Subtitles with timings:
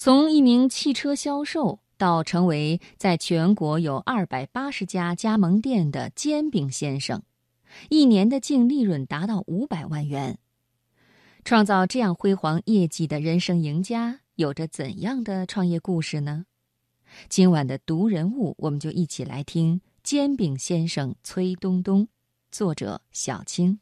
[0.00, 7.24] 从一名汽车销售到成为在全国有二百八十家加盟店的煎饼先生，
[7.88, 10.38] 一年的净利润达到五百万元。
[11.44, 16.44] 创造这样辉煌业绩的人生赢家，有着怎样的创业故事呢？
[17.28, 22.06] 今晚的读人物，我们就一起来听煎饼先生崔东东，
[22.52, 23.80] 作者小青。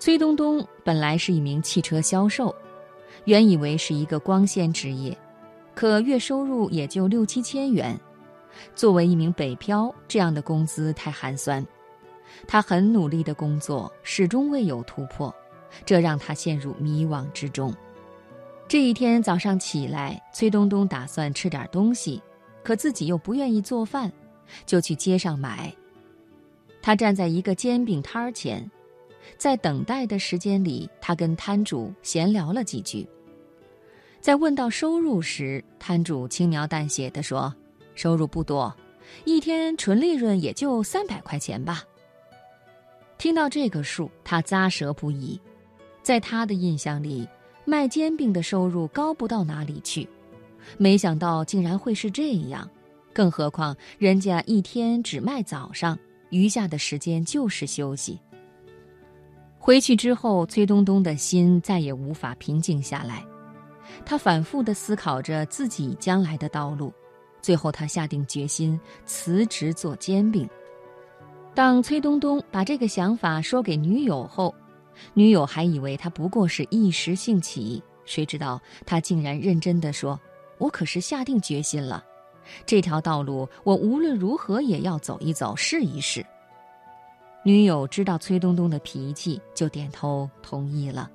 [0.00, 2.54] 崔东东本来是一名汽车销售，
[3.26, 5.14] 原以为是一个光鲜职业，
[5.74, 7.94] 可月收入也就六七千元。
[8.74, 11.64] 作为一名北漂，这样的工资太寒酸。
[12.48, 15.32] 他很努力的工作，始终未有突破，
[15.84, 17.70] 这让他陷入迷惘之中。
[18.66, 22.22] 这一天早上起来，崔东东打算吃点东西，
[22.64, 24.10] 可自己又不愿意做饭，
[24.64, 25.70] 就去街上买。
[26.80, 28.66] 他站在一个煎饼摊儿前。
[29.36, 33.06] 在等待的时间里，他跟摊主闲聊了几句。
[34.20, 37.54] 在问到收入时，摊主轻描淡写地说
[37.94, 38.74] ：“收入不多，
[39.24, 41.82] 一天纯利润也就三百块钱吧。”
[43.16, 45.40] 听到这个数，他咂舌不已。
[46.02, 47.28] 在他的印象里，
[47.64, 50.08] 卖煎饼的收入高不到哪里去，
[50.78, 52.68] 没想到竟然会是这样。
[53.12, 55.98] 更何况人家一天只卖早上，
[56.30, 58.18] 余下的时间就是休息。
[59.62, 63.22] 回去之后，崔东东的心再也无法平静下来。
[64.06, 66.90] 他反复地思考着自己将来的道路，
[67.42, 70.48] 最后他下定决心辞职做煎饼。
[71.54, 74.54] 当崔东东把这个想法说给女友后，
[75.12, 80.18] 女友还以为他不过是一时兴起，谁知道他竟然认真地说
[80.56, 82.02] ：“我可是下定决心了，
[82.64, 86.24] 这条道路我无论如何也要走一走，试一试。”
[87.42, 91.10] 女友知道崔东东的脾气，就点头同意了。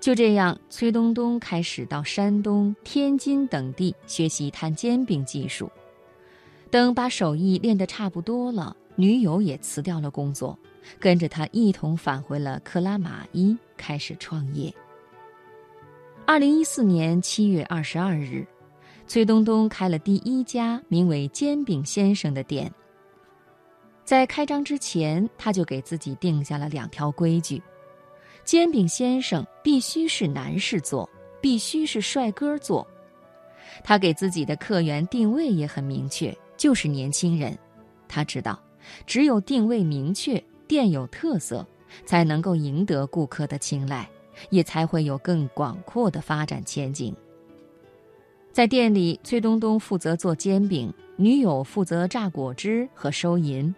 [0.00, 5.70] 就这样，崔东东开始到山东、天津等地学习摊煎饼技术。
[6.68, 10.58] 等把手艺练得差不多了，女友也辞掉了工作，
[10.98, 14.74] 跟着他一同返回了克拉玛依，开始创业。
[16.26, 18.44] 二零一四年七月二十二日，
[19.06, 22.72] 崔东东开了第一家名为“煎饼先生”的店。
[24.04, 27.62] 在开张之前，他就给自己定下了两条规矩：
[28.44, 31.08] 煎饼先生必须是男士做，
[31.40, 32.86] 必须是帅哥做。
[33.84, 37.56] 他给自己的客源定位也很明确，就是年轻人。
[38.08, 38.60] 他知道，
[39.06, 41.66] 只有定位明确，店有特色，
[42.04, 44.06] 才能够赢得顾客的青睐，
[44.50, 47.14] 也才会有更广阔的发展前景。
[48.52, 53.74] 在店里，崔东东负责做煎饼，女友负责榨果汁和收银。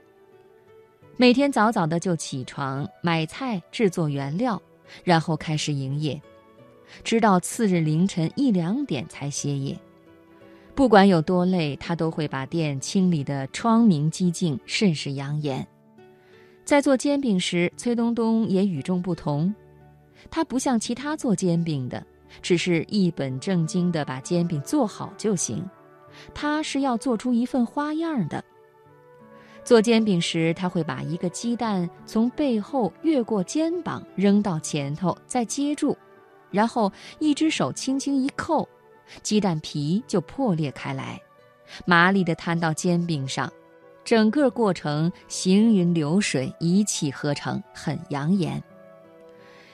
[1.17, 4.61] 每天早早的就起床买菜制作原料，
[5.05, 6.21] 然后开始营业，
[7.05, 9.79] 直到次日凌晨一两点才歇业。
[10.75, 15.65] 不管有多累，他都会把店清理得窗明几净，甚是养眼。
[16.65, 19.55] 在做煎饼时，崔东东也与众不同，
[20.29, 22.05] 他不像其他做煎饼的，
[22.43, 25.65] 只是一本正经地把煎饼做好就行，
[26.35, 28.45] 他是要做出一份花样的。
[29.65, 35.97] 做煎饼时，他会把一个鸡蛋从背后越过肩膀扔到前头，再接住，
[36.51, 38.69] 然后一只手轻轻一扣，
[39.23, 41.19] 鸡蛋皮就破裂开来，
[41.87, 43.51] 麻利地摊到煎饼上。
[44.05, 48.63] 整个过程行云流水，一气呵成，很养眼。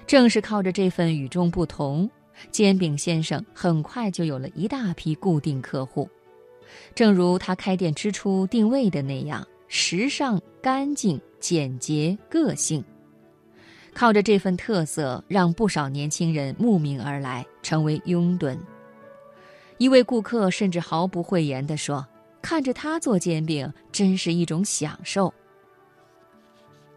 [0.06, 2.08] 正是靠着这份与众不同，
[2.52, 6.08] 煎饼先生很快就有了一大批固定客户。
[6.94, 9.44] 正如他开店之初定位的那样。
[9.72, 12.84] 时尚、干净、简洁、个性，
[13.94, 18.58] 靠着这份特色，让不少年轻人慕名而来，成为拥趸。
[19.78, 22.04] 一位顾客甚至毫不讳言地说
[22.42, 25.32] ：“看着他做煎饼，真是一种享受。”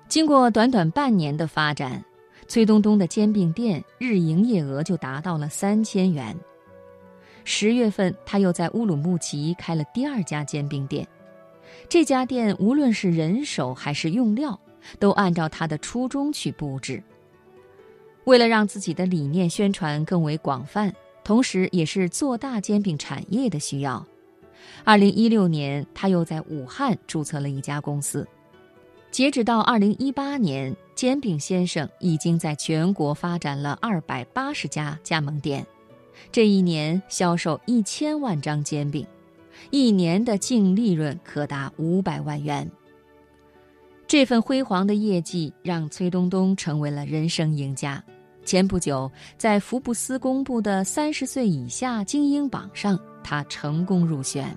[0.09, 2.03] 经过短短半年的发展，
[2.47, 6.35] 崔东东的煎饼店日营业额就达到了三千元。
[7.43, 11.07] 十月份，他又在乌鲁木齐开了第二家煎饼店。
[11.89, 14.59] 这家店无论是人手还是用料，
[14.99, 17.03] 都按照他的初衷去布置。
[18.25, 20.93] 为了让自己的理念宣传更为广泛，
[21.23, 24.05] 同时也是做大煎饼产业的需要，
[24.83, 28.27] 二零一六年他又在武汉注册了一家公司。
[29.11, 35.65] 截止到二零一八年，煎饼先生已经在全国发展了二百八十家加盟店，
[36.31, 39.05] 这一年销售一千万张煎饼，
[39.69, 42.69] 一年的净利润可达五百万元。
[44.06, 48.04] 这份辉煌的业绩让崔东东成为了人生赢家。
[48.45, 54.56] 前不久，在福布斯公布的三十岁以下精英榜上，他成功入选。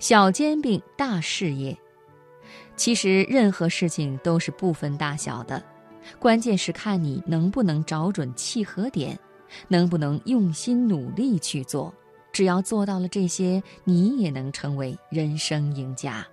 [0.00, 1.78] 小煎饼大事业，
[2.76, 5.62] 其实任何事情都是不分大小的，
[6.18, 9.18] 关键是看你能不能找准契合点，
[9.68, 11.94] 能不能用心努力去做。
[12.34, 16.26] 只要做到了这些，你也能成为人生赢家。